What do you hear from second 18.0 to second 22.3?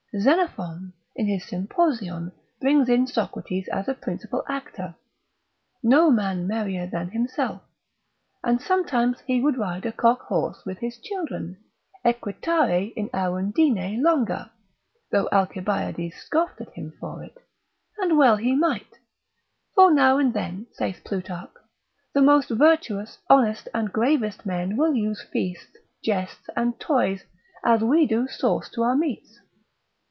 well he might; for now and then (saith Plutarch) the